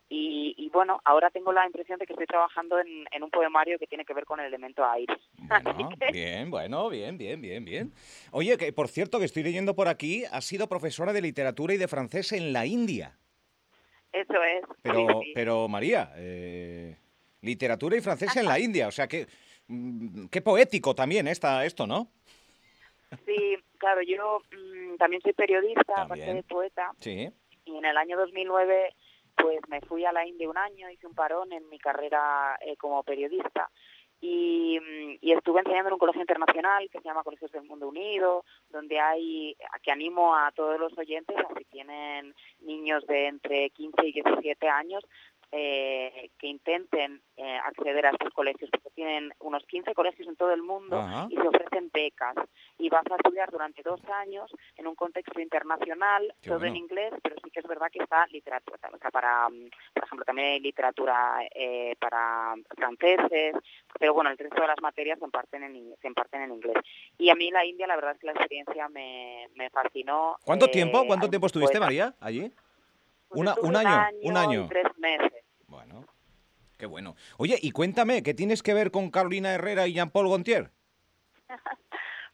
y, 0.07 0.55
y, 0.57 0.69
bueno, 0.69 1.01
ahora 1.03 1.29
tengo 1.29 1.51
la 1.51 1.65
impresión 1.65 1.99
de 1.99 2.05
que 2.05 2.13
estoy 2.13 2.27
trabajando 2.27 2.79
en, 2.79 3.05
en 3.11 3.23
un 3.23 3.29
poemario 3.29 3.77
que 3.79 3.87
tiene 3.87 4.05
que 4.05 4.13
ver 4.13 4.23
con 4.23 4.39
el 4.39 4.45
elemento 4.45 4.85
aire. 4.85 5.17
bien, 6.13 6.49
bueno, 6.49 6.89
bien, 6.89 7.17
bien, 7.17 7.41
bien, 7.41 7.65
bien. 7.65 7.93
Oye, 8.31 8.57
que 8.57 8.71
por 8.71 8.87
cierto, 8.87 9.19
que 9.19 9.25
estoy 9.25 9.43
leyendo 9.43 9.75
por 9.75 9.89
aquí, 9.89 10.23
ha 10.31 10.39
sido 10.39 10.69
profesora 10.69 11.11
de 11.11 11.21
literatura 11.21 11.73
y 11.73 11.77
de 11.77 11.89
francés 11.89 12.31
en 12.31 12.53
la 12.53 12.65
India. 12.65 13.17
Eso 14.15 14.41
es. 14.43 14.63
Pero, 14.81 15.21
pero 15.33 15.67
María, 15.67 16.13
eh, 16.15 16.97
literatura 17.41 17.97
y 17.97 18.01
francés 18.01 18.35
en 18.37 18.45
la 18.45 18.57
India, 18.57 18.87
o 18.87 18.91
sea, 18.91 19.07
que, 19.07 19.27
mm, 19.67 20.27
qué 20.27 20.41
poético 20.41 20.95
también 20.95 21.27
está 21.27 21.65
esto, 21.65 21.85
¿no? 21.85 22.07
Sí, 23.25 23.57
claro, 23.77 24.01
yo 24.01 24.39
mm, 24.51 24.95
también 24.95 25.21
soy 25.21 25.33
periodista, 25.33 26.03
aparte 26.03 26.33
de 26.33 26.43
poeta. 26.43 26.91
Sí. 26.99 27.29
Y 27.65 27.77
en 27.77 27.85
el 27.85 27.97
año 27.97 28.17
2009, 28.17 28.95
pues 29.35 29.59
me 29.67 29.81
fui 29.81 30.05
a 30.05 30.13
la 30.13 30.25
India 30.25 30.49
un 30.49 30.57
año, 30.57 30.89
hice 30.89 31.07
un 31.07 31.15
parón 31.15 31.51
en 31.51 31.67
mi 31.69 31.77
carrera 31.77 32.57
eh, 32.61 32.77
como 32.77 33.03
periodista 33.03 33.69
y, 34.21 34.79
y, 35.21 35.31
estuve 35.33 35.59
enseñando 35.59 35.89
en 35.89 35.93
un 35.93 35.99
colegio 35.99 36.21
internacional 36.21 36.89
que 36.89 36.99
se 36.99 37.07
llama 37.07 37.23
Colegios 37.23 37.51
del 37.51 37.63
Mundo 37.63 37.87
Unido, 37.87 38.43
donde 38.69 38.99
hay, 38.99 39.55
que 39.83 39.91
animo 39.91 40.35
a 40.35 40.51
todos 40.51 40.79
los 40.79 40.97
oyentes, 40.97 41.37
a 41.37 41.53
si 41.57 41.65
tienen 41.65 42.33
niños 42.59 43.05
de 43.07 43.27
entre 43.27 43.69
15 43.71 44.07
y 44.07 44.13
17 44.13 44.67
años, 44.67 45.03
eh, 45.51 46.29
que 46.37 46.47
intenten 46.47 47.21
eh, 47.37 47.57
acceder 47.63 48.05
a 48.05 48.11
estos 48.11 48.33
colegios, 48.33 48.69
porque 48.71 48.89
tienen 48.91 49.33
unos 49.39 49.65
15 49.65 49.93
colegios 49.93 50.27
en 50.27 50.35
todo 50.35 50.51
el 50.51 50.61
mundo 50.61 51.03
y 51.29 51.35
se 51.35 51.47
ofrecen 51.47 51.89
becas. 51.93 52.35
Y 52.77 52.89
vas 52.89 53.05
a 53.09 53.15
estudiar 53.15 53.51
durante 53.51 53.81
dos 53.83 54.01
años 54.05 54.51
en 54.75 54.87
un 54.87 54.95
contexto 54.95 55.39
internacional, 55.39 56.33
todo 56.45 56.63
en 56.65 56.75
inglés, 56.75 57.13
pero 57.21 57.35
sí 57.43 57.51
que 57.51 57.59
es 57.59 57.67
verdad 57.67 57.87
que 57.91 58.03
está 58.03 58.25
literatura, 58.27 58.77
o 58.93 58.97
sea, 58.97 59.11
para, 59.11 59.47
por 59.93 60.03
ejemplo, 60.03 60.25
también 60.25 60.47
hay 60.49 60.59
literatura 60.59 61.39
eh, 61.53 61.95
para 61.99 62.55
franceses, 62.75 63.55
pero 63.99 64.13
bueno, 64.13 64.29
el 64.29 64.37
resto 64.37 64.61
de 64.61 64.67
las 64.67 64.81
materias 64.81 65.19
se 65.19 65.25
imparten 65.25 65.63
en, 65.63 65.95
se 66.01 66.07
imparten 66.07 66.41
en 66.41 66.53
inglés. 66.53 66.77
Y 67.17 67.29
a 67.29 67.35
mí 67.35 67.51
la 67.51 67.65
India, 67.65 67.87
la 67.87 67.95
verdad 67.95 68.13
es 68.13 68.19
que 68.19 68.27
la 68.27 68.33
experiencia 68.33 68.89
me, 68.89 69.47
me 69.55 69.69
fascinó. 69.69 70.37
¿Cuánto 70.43 70.67
tiempo? 70.69 71.05
¿Cuánto 71.05 71.29
tiempo 71.29 71.47
estuviste, 71.47 71.79
María, 71.79 72.13
allí? 72.19 72.51
Un 73.35 73.75
año, 73.75 74.07
un 74.23 74.37
año. 74.37 74.67
tres 74.69 74.87
meses. 74.97 75.43
Bueno, 75.67 76.05
qué 76.77 76.85
bueno. 76.85 77.15
Oye, 77.37 77.57
y 77.61 77.71
cuéntame, 77.71 78.23
¿qué 78.23 78.33
tienes 78.33 78.63
que 78.63 78.73
ver 78.73 78.91
con 78.91 79.11
Carolina 79.11 79.53
Herrera 79.53 79.87
y 79.87 79.93
Jean-Paul 79.93 80.27
Gontier? 80.27 80.71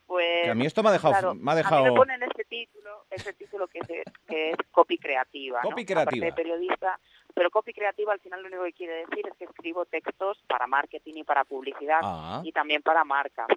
pues, 0.06 0.50
a 0.50 0.56
mí 0.56 0.66
esto 0.66 0.84
me 0.84 0.90
ha 0.90 0.94
dejado... 0.94 1.36
me 1.36 1.52
ha 1.52 1.56
dejado... 1.56 1.82
A 1.82 1.86
mí 1.86 1.92
me 1.92 1.98
ponen 1.98 2.22
título, 2.52 3.06
ese 3.10 3.34
título 3.34 3.68
que 3.70 3.80
es, 3.80 3.88
que 4.28 4.50
es 4.52 4.58
copy 4.72 4.98
creativa, 4.98 5.62
Copy 5.62 5.86
creativa. 5.86 6.26
de 6.26 6.34
periodista, 6.34 7.00
pero 7.34 7.50
copy 7.50 7.74
creativa 7.74 8.12
al 8.12 8.20
final 8.20 8.42
lo 8.42 8.50
único 8.50 8.64
que 8.66 8.74
quiere 8.74 9.06
decir 9.06 9.26
es 9.26 9.38
que 9.38 9.46
escribo 9.46 9.86
textos 9.86 10.44
para 10.48 10.68
marketing 10.68 11.14
y 11.16 11.24
para 11.24 11.46
publicidad 11.46 12.02
ah. 12.04 12.42
y 12.44 12.52
también 12.52 12.82
para 12.82 13.06
marcas. 13.06 13.48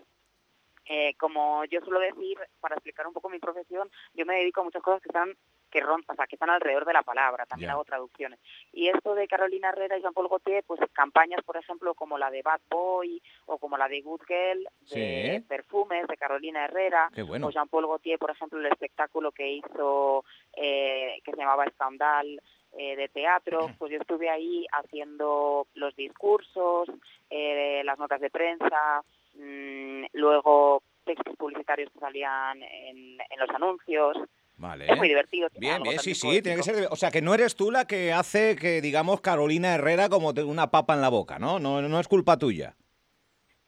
Eh, 0.87 1.15
como 1.17 1.65
yo 1.65 1.81
suelo 1.81 1.99
decir, 1.99 2.39
para 2.61 2.77
explicar 2.77 3.07
un 3.07 3.15
poco 3.15 3.29
mi 3.29 3.41
profesión, 3.41 3.91
yo 4.13 4.25
me 4.25 4.37
dedico 4.37 4.61
a 4.61 4.65
muchas 4.65 4.83
cosas 4.83 5.03
que 5.03 5.09
están 5.09 5.35
que 5.75 5.81
rompan, 5.81 6.15
o 6.15 6.17
sea, 6.17 6.29
que 6.29 6.37
están 6.37 6.51
alrededor 6.51 6.85
de 6.85 6.93
la 6.93 7.03
palabra, 7.03 7.47
también 7.47 7.71
hago 7.71 7.85
traducciones. 7.85 8.39
Y 8.73 8.87
esto 8.87 9.17
de 9.17 9.27
Carolina 9.27 9.71
Herrera 9.71 9.99
y 9.99 10.03
Jean-Paul 10.03 10.29
Gaultier, 10.29 10.63
pues 10.65 10.81
campañas, 10.93 11.43
por 11.43 11.57
ejemplo, 11.57 11.95
como 11.95 12.17
la 12.17 12.31
de 12.31 12.43
Bad 12.43 12.61
Boy 12.71 13.21
o 13.47 13.59
como 13.59 13.77
la 13.77 13.89
de 13.89 14.01
Good 14.01 14.21
Girl, 14.29 14.69
de 14.93 15.43
perfumes 15.49 16.07
de 16.07 16.17
Carolina 16.17 16.65
Herrera, 16.67 17.11
o 17.49 17.51
Jean-Paul 17.51 17.89
Gaultier, 17.89 18.21
por 18.21 18.31
ejemplo, 18.31 18.61
el 18.61 18.67
espectáculo 18.67 19.33
que 19.33 19.51
hizo, 19.51 20.25
eh, 20.53 21.21
que 21.25 21.33
se 21.33 21.39
llamaba 21.39 21.69
Scandal, 21.71 22.41
eh, 22.77 22.95
de 22.95 23.09
teatro, 23.09 23.71
pues 23.77 23.91
yo 23.91 23.99
estuve 23.99 24.31
ahí 24.31 24.67
haciendo 24.71 25.67
los 25.75 25.95
discursos, 25.97 26.89
eh, 27.31 27.83
las 27.85 27.99
notas 27.99 28.21
de 28.21 28.31
prensa, 28.31 29.03
mmm, 29.35 30.05
luego 30.13 30.85
textos 31.05 31.37
publicitarios 31.37 31.91
que 31.93 31.99
salían 31.99 32.63
en, 32.63 33.19
en 33.21 33.39
los 33.41 33.51
anuncios. 33.51 34.17
Vale. 34.57 34.87
Es 34.91 34.97
muy 34.97 35.09
divertido. 35.09 35.49
Bien, 35.59 35.83
bien, 35.83 35.99
sí, 35.99 36.15
sí, 36.15 36.41
tiene 36.41 36.57
que 36.57 36.63
ser. 36.63 36.89
O 36.91 36.97
sea, 36.97 37.11
que 37.11 37.21
no 37.21 37.35
eres 37.35 37.57
tú 37.57 37.71
la 37.71 37.87
que 37.87 38.13
hace 38.13 38.57
que, 38.57 38.81
digamos, 38.81 39.21
Carolina 39.21 39.75
Herrera 39.75 40.09
como 40.09 40.31
una 40.31 40.71
papa 40.71 40.95
en 40.95 41.01
la 41.01 41.09
boca, 41.09 41.39
¿no? 41.39 41.59
No, 41.59 41.83
no 41.83 42.01
es 42.01 42.09
culpa 42.09 42.39
tuya. 42.39 42.77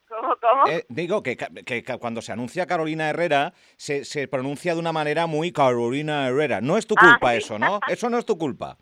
¿Cómo, 0.08 0.36
cómo? 0.40 0.66
Eh, 0.68 0.86
digo 0.88 1.22
que, 1.22 1.36
que, 1.36 1.84
cuando 1.98 2.22
se 2.22 2.32
anuncia 2.32 2.66
Carolina 2.66 3.10
Herrera, 3.10 3.52
se, 3.76 4.04
se, 4.04 4.28
pronuncia 4.28 4.74
de 4.74 4.80
una 4.80 4.92
manera 4.92 5.26
muy 5.26 5.52
Carolina 5.52 6.28
Herrera. 6.28 6.60
No 6.60 6.78
es 6.78 6.86
tu 6.86 6.94
ah, 6.96 7.02
culpa 7.10 7.34
eso, 7.34 7.58
¿no? 7.58 7.80
Eso 7.88 8.08
no 8.08 8.18
es 8.18 8.24
tu 8.24 8.38
culpa. 8.38 8.78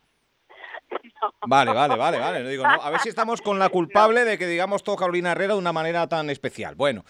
Vale, 1.46 1.72
vale, 1.72 1.96
vale, 1.96 2.18
vale. 2.18 2.48
Digo, 2.48 2.64
a 2.66 2.90
ver 2.90 3.00
si 3.00 3.08
estamos 3.08 3.40
con 3.40 3.58
la 3.58 3.68
culpable 3.70 4.24
de 4.24 4.36
que 4.36 4.46
digamos 4.46 4.82
todo 4.82 4.96
Carolina 4.96 5.32
Herrera 5.32 5.54
de 5.54 5.58
una 5.58 5.72
manera 5.72 6.06
tan 6.06 6.28
especial. 6.28 6.74
Bueno, 6.74 7.04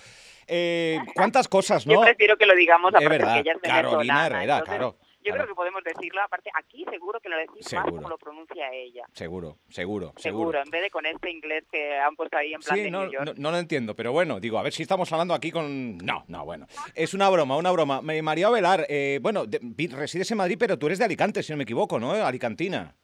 eh, 0.47 0.99
¿cuántas 1.15 1.49
cosas, 1.49 1.87
no? 1.87 1.95
Yo 1.95 2.01
prefiero 2.03 2.37
que 2.37 2.47
lo 2.47 2.55
digamos 2.55 2.95
a 2.95 2.99
verdad, 3.01 3.35
que 3.35 3.41
ella 3.41 3.53
es 3.53 3.59
Carolina 3.61 4.27
Herrera, 4.27 4.63
claro. 4.63 4.97
Yo 5.25 5.33
creo 5.33 5.47
que 5.47 5.55
podemos 5.55 5.83
decirlo, 5.83 6.21
aparte, 6.21 6.51
aquí 6.55 6.85
seguro 6.91 7.19
que 7.19 7.31
lo 7.31 7.39
decimos 7.39 7.73
más 7.73 7.85
como 7.87 8.09
lo 8.11 8.19
pronuncia 8.19 8.71
ella. 8.71 9.07
Seguro, 9.13 9.57
seguro, 9.71 10.13
seguro. 10.17 10.51
Seguro, 10.51 10.63
en 10.63 10.71
vez 10.71 10.83
de 10.83 10.91
con 10.91 11.07
este 11.07 11.31
inglés 11.31 11.65
que 11.73 11.99
han 11.99 12.15
puesto 12.15 12.37
ahí 12.37 12.53
en 12.53 12.61
plan 12.61 12.79
sí, 12.79 12.91
no, 12.91 13.07
no, 13.07 13.51
lo 13.51 13.57
entiendo, 13.57 13.97
pero 13.97 14.13
bueno, 14.13 14.39
digo, 14.39 14.59
a 14.59 14.63
ver 14.63 14.75
si 14.75 14.83
estamos 14.83 15.11
hablando 15.13 15.33
aquí 15.33 15.51
con... 15.51 15.97
No, 15.97 16.25
no, 16.29 16.45
bueno. 16.45 16.67
Es 16.95 17.15
una 17.15 17.31
broma, 17.31 17.57
una 17.57 17.71
broma. 17.71 18.03
María 18.03 18.51
Velar, 18.51 18.85
eh, 18.91 19.19
bueno, 19.23 19.45
resides 19.93 20.31
en 20.31 20.37
Madrid, 20.37 20.57
pero 20.59 20.79
tú 20.79 20.87
eres 20.87 20.99
de 20.99 21.07
Alicante, 21.07 21.43
si 21.43 21.53
no 21.53 21.57
me 21.57 21.65
equivoco, 21.65 21.99
¿no? 21.99 22.13
Alicantina. 22.13 22.95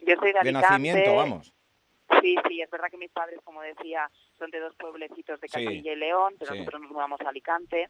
Yo 0.00 0.14
soy 0.16 0.32
de 0.32 0.40
Alicante. 0.40 0.46
De 0.46 0.52
nacimiento, 0.52 1.14
vamos. 1.14 1.54
Sí, 2.20 2.36
sí, 2.46 2.60
es 2.60 2.70
verdad 2.70 2.88
que 2.90 2.98
mis 2.98 3.10
padres, 3.10 3.40
como 3.44 3.62
decía, 3.62 4.10
son 4.42 4.50
de 4.50 4.58
dos 4.58 4.74
pueblecitos 4.74 5.40
de 5.40 5.48
Castilla 5.48 5.92
y 5.92 5.96
León, 5.96 6.34
pero 6.36 6.54
nosotros 6.54 6.80
nos 6.80 6.90
mudamos 6.90 7.20
a 7.20 7.28
Alicante. 7.28 7.88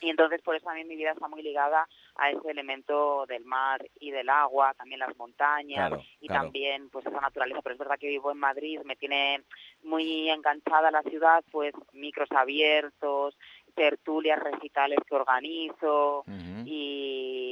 Y 0.00 0.10
entonces 0.10 0.40
por 0.42 0.54
eso 0.54 0.66
también 0.66 0.86
mi 0.86 0.96
vida 0.96 1.12
está 1.12 1.28
muy 1.28 1.42
ligada 1.42 1.88
a 2.16 2.30
ese 2.30 2.50
elemento 2.50 3.24
del 3.26 3.44
mar 3.44 3.84
y 3.98 4.10
del 4.10 4.28
agua, 4.28 4.74
también 4.74 5.00
las 5.00 5.16
montañas 5.16 5.92
y 6.20 6.28
también 6.28 6.90
pues 6.90 7.06
esa 7.06 7.20
naturaleza. 7.20 7.60
Pero 7.62 7.74
es 7.74 7.78
verdad 7.78 7.98
que 7.98 8.08
vivo 8.08 8.30
en 8.30 8.38
Madrid, 8.38 8.80
me 8.84 8.96
tiene 8.96 9.42
muy 9.82 10.28
enganchada 10.28 10.90
la 10.90 11.02
ciudad, 11.02 11.42
pues 11.50 11.74
micros 11.92 12.30
abiertos, 12.32 13.36
tertulias, 13.74 14.40
recitales 14.40 14.98
que 15.08 15.14
organizo 15.14 16.24
y, 16.66 17.43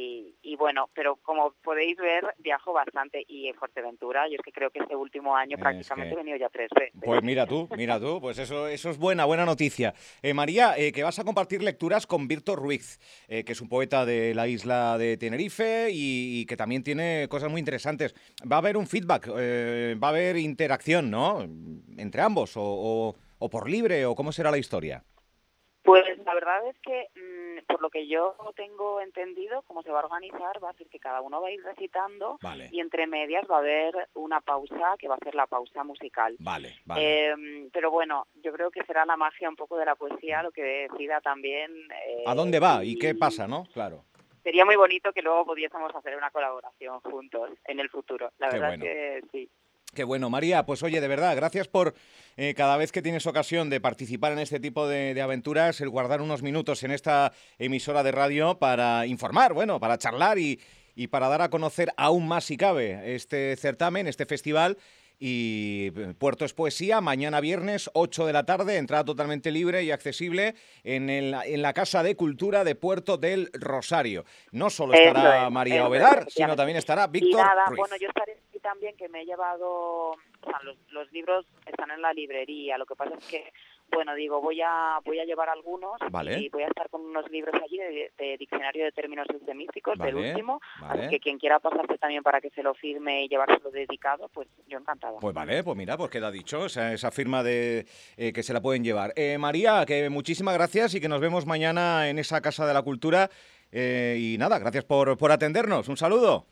y, 0.53 0.57
bueno, 0.57 0.91
pero 0.95 1.17
como 1.17 1.55
podéis 1.65 1.97
ver, 1.97 2.25
viajo 2.39 2.75
bastante 2.75 3.25
y 3.27 3.49
en 3.49 3.55
Fuerteventura, 3.55 4.29
yo 4.29 4.35
es 4.35 4.43
que 4.45 4.53
creo 4.53 4.71
que 4.71 4.81
este 4.81 4.95
último 4.95 5.35
año 5.35 5.57
prácticamente 5.57 6.13
he 6.13 6.17
venido 6.17 6.37
ya 6.37 6.51
tres 6.51 6.69
veces. 6.79 6.93
Pues 7.03 7.23
mira 7.23 7.47
tú, 7.47 7.69
mira 7.75 7.99
tú, 7.99 8.21
pues 8.21 8.39
eso, 8.39 8.69
eso 8.69 8.91
es 8.91 8.99
buena, 8.99 9.25
buena 9.25 9.47
noticia. 9.47 9.95
Eh, 10.23 10.35
María, 10.35 10.77
eh, 10.77 10.93
que 10.93 11.03
vas 11.03 11.19
a 11.19 11.25
compartir 11.25 11.63
lecturas 11.63 12.07
con 12.07 12.29
Víctor 12.29 12.59
Ruiz, 12.59 13.01
eh, 13.29 13.45
que 13.45 13.53
es 13.53 13.61
un 13.63 13.71
poeta 13.71 14.05
de 14.05 14.35
la 14.35 14.47
isla 14.47 14.99
de 14.99 15.17
Tenerife 15.17 15.89
y, 15.91 16.45
que 16.47 16.57
también 16.57 16.83
tiene 16.83 17.29
cosas 17.31 17.51
muy 17.51 17.59
interesantes. 17.59 18.15
Va 18.51 18.57
a 18.57 18.59
haber 18.59 18.77
un 18.77 18.87
feedback, 18.87 19.31
va 19.31 20.07
a 20.09 20.11
haber 20.11 20.37
interacción, 20.37 21.11
¿no? 21.11 21.41
Entre 21.97 22.21
ambos, 22.21 22.53
o, 22.57 23.15
o 23.39 23.51
por 23.51 23.71
libre, 23.71 24.05
o 24.05 24.15
cómo 24.15 24.33
será 24.33 24.51
la 24.51 24.59
historia. 24.59 25.03
Pues 25.83 26.05
la 26.25 26.35
verdad 26.35 26.67
es 26.69 26.79
que, 26.79 27.09
mm, 27.17 27.67
por 27.67 27.83
lo 27.83 27.91
que 27.91 28.07
yo 28.07 28.37
tengo 28.55 29.01
entendido, 29.01 29.63
cómo 29.63 29.83
se 29.83 29.91
va 29.91 30.01
a 30.01 30.05
organizar, 30.05 30.63
va 30.63 30.71
a 30.71 30.75
ser 30.75 30.87
que 30.89 31.01
cada 31.01 31.21
uno 31.21 31.41
va 31.41 31.49
a 31.49 31.51
ir 31.51 31.63
recitando 31.63 32.39
y 32.71 32.81
entre 32.81 33.07
medias 33.07 33.45
va 33.51 33.57
a 33.57 33.61
haber 33.61 34.09
una 34.15 34.41
pausa 34.41 34.95
que 34.99 35.09
va 35.09 35.17
a 35.17 35.25
ser 35.25 35.35
la 35.35 35.47
pausa 35.47 35.83
musical. 35.83 36.37
Vale, 36.39 36.77
vale. 36.85 37.31
Em, 37.31 37.71
pero 37.73 37.91
bueno, 37.91 38.29
yo 38.43 38.53
creo 38.53 38.71
que 38.71 38.85
será 38.85 39.05
la 39.05 39.17
magia 39.17 39.49
un 39.49 39.57
poco 39.57 39.77
de 39.77 39.87
la 39.87 39.97
poesía 39.97 40.43
lo 40.43 40.53
que 40.53 40.63
decida 40.63 41.21
también. 41.21 41.73
Eh, 42.07 42.25
¿A 42.27 42.35
dónde 42.35 42.61
va 42.61 42.85
y, 42.85 42.97
qué 42.97 43.15
pasa, 43.17 43.49
no? 43.49 43.67
Claro. 43.73 44.05
Sería 44.43 44.65
muy 44.65 44.77
bonito 44.77 45.13
que 45.13 45.23
luego 45.23 45.47
pudiésemos 45.47 45.95
hacer 45.95 46.17
una 46.17 46.31
colaboración 46.31 47.01
juntos 47.01 47.51
en 47.65 47.81
el 47.81 47.89
futuro. 47.89 48.33
La 48.39 48.51
verdad 48.51 48.75
es 48.75 48.81
que 48.81 49.23
sí. 49.31 49.51
Qué 49.95 50.05
bueno, 50.05 50.31
María. 50.31 50.65
Pues 50.65 50.83
oye, 50.83 51.03
de 51.03 51.09
verdad, 51.09 51.37
gracias 51.37 51.69
por 51.69 51.95
eh, 52.39 52.55
cada 52.55 52.79
vez 52.79 52.93
que 52.93 53.03
tienes 53.03 53.27
ocasión 53.27 53.69
de 53.69 53.79
participar 53.79 54.33
en 54.33 54.39
este 54.39 54.59
tipo 54.59 54.89
de, 54.89 55.21
aventuras, 55.21 55.83
el 55.83 55.91
guardar 55.91 56.23
unos 56.23 56.43
minutos 56.43 56.83
en 56.83 56.93
esta 56.93 57.33
emisora 57.59 58.03
de 58.03 58.11
radio 58.11 58.59
para 58.59 59.07
informar, 59.07 59.53
bueno, 59.53 59.79
para 59.81 59.99
charlar 59.99 60.39
y, 60.39 60.59
y 60.95 61.09
para 61.09 61.29
dar 61.29 61.43
a 61.43 61.51
conocer 61.51 61.93
aún 61.99 62.27
más, 62.27 62.45
si 62.45 62.57
cabe, 62.57 63.15
este 63.15 63.55
certamen, 63.57 64.07
este 64.07 64.25
festival 64.25 64.79
y 65.25 65.93
eh, 65.95 66.15
Puerto 66.19 66.45
es 66.45 66.53
Poesía, 66.53 67.01
mañana 67.01 67.41
viernes, 67.41 67.89
8 67.93 68.27
de 68.27 68.33
la 68.33 68.45
tarde, 68.45 68.77
entrada 68.77 69.05
totalmente 69.05 69.53
libre 69.53 69.85
y 69.85 69.93
accesible 69.93 70.57
en, 70.83 71.09
el, 71.11 71.37
en 71.45 71.63
la 71.63 71.73
Casa 71.75 72.03
de 72.03 72.17
Cultura 72.17 72.65
de 72.65 72.75
Puerto 72.75 73.19
del 73.19 73.49
Rosario. 73.53 74.25
No 74.51 74.69
solo 74.69 74.95
estará 74.95 75.49
María 75.49 75.87
Ovedar, 75.87 76.27
sino 76.29 76.57
también 76.57 76.77
estará 76.77 77.07
Víctor 77.07 77.47
Ruiz. 77.69 77.79
Bueno, 77.79 77.95
yo 78.01 78.09
estaré 78.09 78.33
aquí 78.33 78.42
también, 78.63 78.97
que 78.97 79.09
me 79.09 79.23
he 79.23 79.27
llevado, 79.27 80.13
o 80.13 80.19
sea, 80.45 80.61
los, 80.63 80.77
los 80.91 81.11
libros 81.13 81.47
están 81.67 81.91
en 81.91 82.01
la 82.01 82.13
librería, 82.13 82.79
lo 82.79 82.87
que 82.87 82.97
pasa 82.97 83.15
es 83.17 83.27
que 83.29 83.53
bueno, 83.93 84.15
digo, 84.15 84.41
voy 84.41 84.61
a 84.63 84.99
voy 85.05 85.21
a 85.21 85.25
llevar 85.25 85.49
algunos 85.51 85.93
y 86.39 86.49
voy 86.49 86.63
a 86.63 86.67
estar 86.67 86.89
con 86.89 87.03
unos 87.03 87.31
libros 87.31 87.55
allí 87.63 87.79
de, 87.79 88.37
diccionario 88.39 88.85
de 88.85 88.93
términos 88.93 89.27
eufemísticos, 89.33 89.99
del 89.99 90.17
último, 90.17 90.61
así 90.83 91.09
que 91.09 91.21
quien 91.21 91.39
quiera 91.39 91.61
pasarse 91.61 91.99
también 91.99 92.23
para 92.23 92.41
que 92.41 92.51
se 92.51 92.63
lo 92.63 92.75
firme 92.75 93.25
y 93.25 93.29
llevárselo 93.29 93.71
dedicado, 93.71 94.29
pues 94.33 94.49
yo 94.67 94.79
encantada. 94.79 95.19
Pues 95.21 95.35
vale, 95.35 95.63
pues 95.63 95.77
mira, 95.77 95.97
pues 95.97 96.11
queda 96.11 96.31
dicho, 96.31 96.67
esa, 96.67 96.93
esa 96.93 97.11
firma 97.11 97.43
de 97.43 97.87
eh, 98.17 98.33
que 98.33 98.43
se 98.43 98.53
la 98.53 98.63
pueden 98.63 98.83
llevar. 98.83 99.13
Eh, 99.17 99.37
María, 99.39 99.85
que 99.87 100.09
muchísimas 100.09 100.55
gracias 100.55 100.95
y 100.95 101.01
que 101.01 101.09
nos 101.09 101.21
vemos 101.21 101.47
mañana 101.47 102.09
en 102.09 102.19
esa 102.19 102.41
Casa 102.41 102.67
de 102.67 102.75
la 102.75 102.83
Cultura. 102.83 103.31
Eh, 103.71 104.17
y 104.19 104.39
nada, 104.39 104.59
gracias 104.59 104.85
por, 104.85 105.17
por 105.17 105.33
atendernos. 105.33 105.89
Un 105.89 105.97
saludo. 105.97 106.47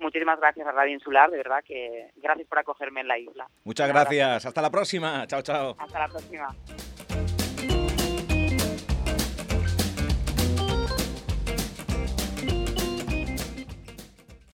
Muchísimas 0.00 0.40
gracias 0.40 0.66
a 0.66 0.72
Radio 0.72 0.94
Insular, 0.94 1.30
de 1.30 1.36
verdad 1.36 1.62
que 1.64 2.10
gracias 2.16 2.48
por 2.48 2.58
acogerme 2.58 3.02
en 3.02 3.08
la 3.08 3.18
isla. 3.18 3.46
Muchas 3.64 3.88
gracias. 3.88 4.46
Hasta 4.46 4.62
la 4.62 4.70
próxima. 4.70 5.26
Chao, 5.26 5.42
chao. 5.42 5.76
Hasta 5.78 5.98
la 5.98 6.08
próxima. 6.08 6.48